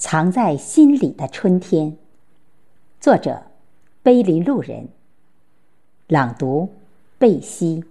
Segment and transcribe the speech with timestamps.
[0.00, 1.96] 藏在心里的春天，
[3.00, 3.42] 作者：
[4.00, 4.86] 碑林路人。
[6.06, 6.68] 朗读：
[7.18, 7.82] 贝西。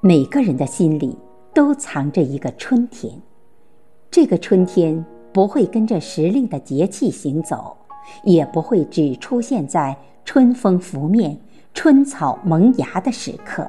[0.00, 1.18] 每个人的心里
[1.52, 3.12] 都藏着一个春天，
[4.08, 7.76] 这个春天不会跟着时令的节气行走，
[8.22, 11.36] 也不会只出现在春风拂面、
[11.74, 13.68] 春草萌芽的时刻。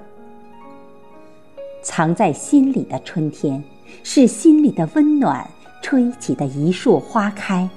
[1.81, 3.63] 藏在心里的春天。
[4.03, 5.47] 是心里的温暖
[5.81, 7.69] 吹起的一束花开，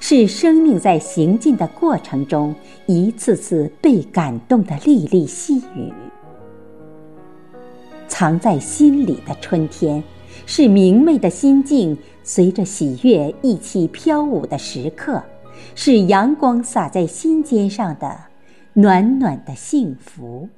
[0.00, 2.54] 是生命在行进的过程中
[2.86, 5.92] 一次次被感动的沥沥细雨。
[8.08, 10.02] 藏在心里的春天，
[10.46, 15.22] 是明媚的心境随着喜悦一起飘舞的时刻，
[15.74, 18.14] 是阳光洒在心尖上的
[18.74, 20.48] 暖暖的幸福。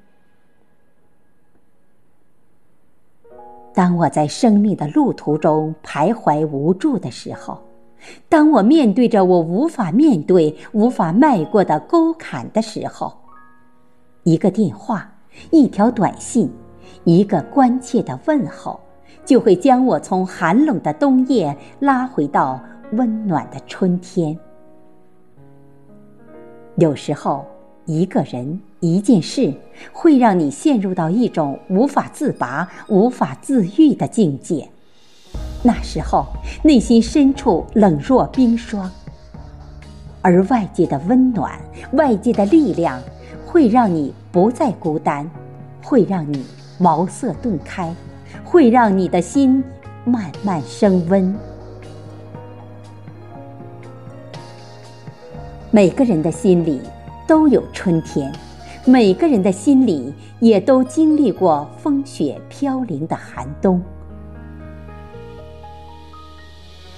[3.75, 7.59] 当我在生命的路途中徘徊无助的时候，
[8.29, 13.17] 当我面对着我无法面对、无法迈过的沟坎的时候，
[14.25, 15.11] 一个电话、
[15.51, 16.53] 一条短信、
[17.05, 18.79] 一个关切的问候，
[19.25, 22.61] 就会将我从寒冷的冬夜拉回到
[22.93, 24.39] 温暖的春天。
[26.77, 27.47] 有时候，
[27.87, 28.61] 一个人。
[28.85, 29.55] 一件事
[29.93, 34.69] 会让你陷入到一种无法自拔、无法自愈的境界，
[35.63, 36.27] 那时候
[36.65, 38.91] 内心深处冷若冰霜，
[40.21, 41.57] 而外界的温暖、
[41.93, 43.01] 外界的力量
[43.47, 45.31] 会让你不再孤单，
[45.81, 46.45] 会让你
[46.81, 47.95] 茅塞顿开，
[48.43, 49.63] 会让你的心
[50.05, 51.33] 慢慢升温。
[55.71, 56.81] 每个人的心里
[57.33, 58.31] 都有春天。
[58.85, 63.81] 每个人的心里也都经历过风雪飘零的寒冬。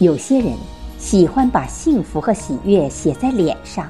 [0.01, 0.53] 有些人
[0.99, 3.89] 喜欢把幸福和喜悦写在脸上，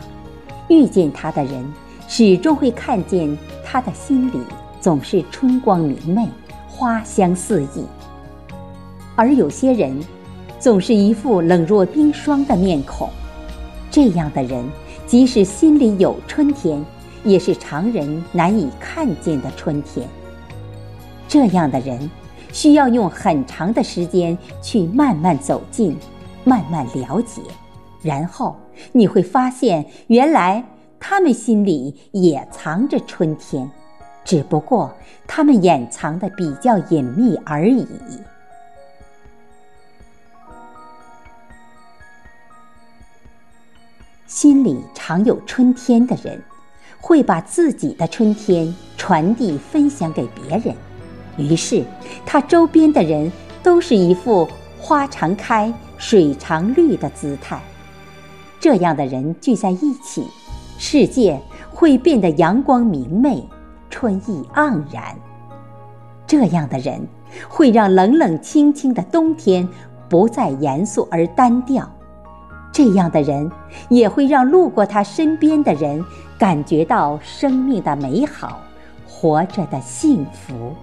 [0.68, 1.64] 遇见他的人
[2.06, 3.34] 始终会看见
[3.64, 4.38] 他的心里
[4.82, 6.28] 总是春光明媚、
[6.68, 7.86] 花香四溢。
[9.16, 9.98] 而有些人
[10.60, 13.08] 总是一副冷若冰霜的面孔，
[13.90, 14.62] 这样的人
[15.06, 16.84] 即使心里有春天。
[17.26, 20.06] 也是常人难以看见的春天。
[21.26, 22.10] 这样的人，
[22.52, 25.96] 需要用很长的时间去慢慢走近，
[26.44, 27.40] 慢慢了解，
[28.02, 28.54] 然后
[28.92, 30.62] 你会发现，原来
[31.00, 33.70] 他们心里也藏着春天，
[34.22, 34.92] 只不过
[35.26, 37.86] 他们掩藏的比较隐秘而已。
[44.34, 46.42] 心里常有春天的人。
[47.00, 50.74] 会把自己的春天传递分享给别人，
[51.36, 51.84] 于是
[52.26, 53.30] 他周边的人
[53.62, 54.48] 都是一副
[54.80, 57.62] 花常开水常绿的姿态。
[58.58, 60.26] 这样的人聚在一起，
[60.78, 61.40] 世界
[61.70, 63.48] 会变得阳光明媚，
[63.88, 65.16] 春意盎然。
[66.26, 67.06] 这样的人
[67.48, 69.68] 会让冷冷清清的冬天
[70.08, 71.88] 不再严肃而单调。
[72.74, 73.50] 这样的人
[73.88, 76.04] 也会让路过他身边的人。
[76.36, 78.60] 感觉到生命的美好，
[79.08, 80.74] 活着的幸福。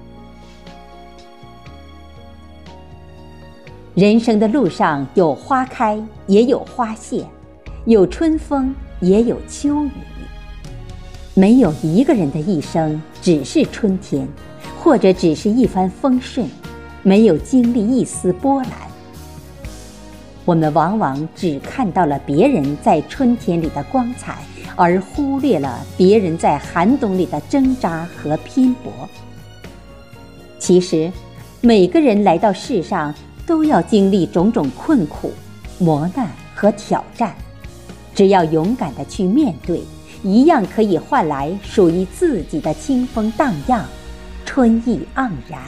[3.94, 7.26] 人生的路上有花开，也有花谢；
[7.86, 9.92] 有春风，也有秋雨。
[11.34, 14.26] 没有一个人的一生只是春天，
[14.80, 16.48] 或者只是一帆风顺，
[17.04, 18.91] 没有经历一丝波澜。
[20.46, 24.38] 我们往往只看到了别人在春天里的光彩。
[24.78, 28.92] 而忽略了别人在寒冬里的挣扎和拼搏。
[30.58, 31.12] 其实，
[31.60, 33.14] 每个人来到世上
[33.46, 35.34] 都要经历种种困苦、
[35.78, 37.36] 磨难和挑战，
[38.16, 39.82] 只要勇敢的去面对，
[40.24, 43.86] 一样可以换来属于自己的清风荡漾、
[44.46, 45.60] 春意盎然。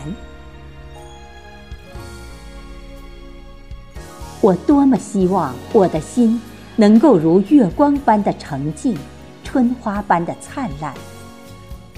[4.44, 6.40] 我多么希望我的心。
[6.76, 8.98] 能够如月光般的澄净，
[9.44, 10.92] 春花般的灿烂。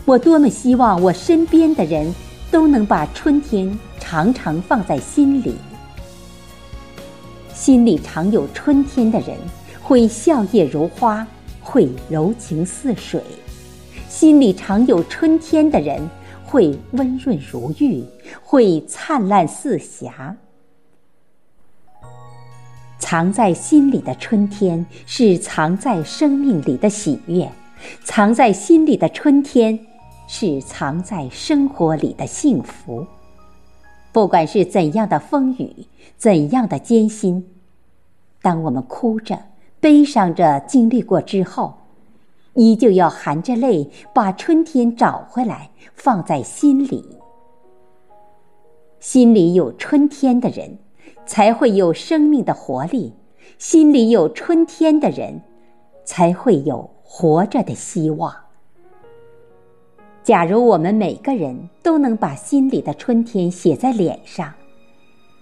[0.03, 2.13] 我多么希望我身边的人
[2.51, 5.55] 都能把春天常常放在心里。
[7.53, 9.37] 心里常有春天的人，
[9.81, 11.25] 会笑靥如花，
[11.61, 13.21] 会柔情似水；
[14.09, 16.05] 心里常有春天的人，
[16.43, 18.03] 会温润如玉，
[18.43, 20.35] 会灿烂似霞。
[22.97, 27.47] 藏在心里的春天，是藏在生命里的喜悦；
[28.03, 29.77] 藏在心里的春天，
[30.27, 33.05] 是藏在生活里的幸福。
[34.11, 35.87] 不管是怎样的风雨，
[36.17, 37.45] 怎样的艰辛，
[38.41, 39.37] 当我们哭着、
[39.79, 41.73] 悲伤着经历过之后，
[42.53, 47.05] 依旧要含着泪把春天找回来，放在心里。
[49.01, 50.79] 心里有春天的人，
[51.25, 53.11] 才会有生命的活力；
[53.57, 55.41] 心里有春天的人，
[56.03, 58.33] 才会有活着的希望。
[60.23, 64.51] 假如我们每个人都能把心里的春天写在脸上，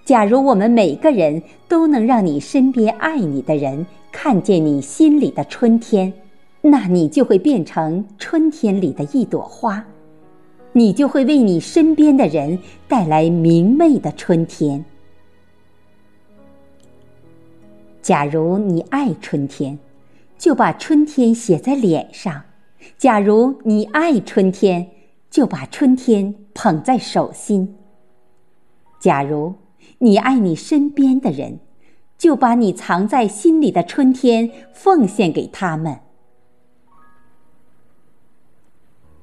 [0.04, 6.12] 假如我们每个人都能让你身边爱你的人看见你心里的春天，
[6.62, 9.86] 那你就会变成春天里的一朵花。
[10.74, 12.58] 你就会为你身边的人
[12.88, 14.84] 带来明媚的春天。
[18.04, 19.80] 假如你爱春天，
[20.38, 22.42] 就把春天写在脸上；
[22.98, 24.90] 假如你爱春天，
[25.30, 27.66] 就把春天捧在手心；
[29.00, 29.56] 假如
[30.00, 31.60] 你爱你身边的人，
[32.18, 36.00] 就把你藏在心里的春天奉献给他们。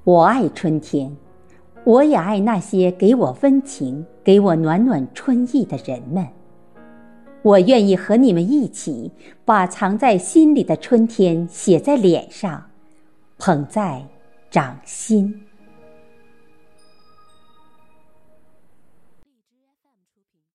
[0.04, 1.14] 我爱春天。
[1.84, 6.26] 我也爱那些给我温情、给我暖暖春意的人们。
[7.42, 9.10] 我愿意和你们一起，
[9.44, 12.66] 把藏在心里的春天写在脸上，
[13.38, 14.04] 捧在
[14.50, 15.42] 掌心。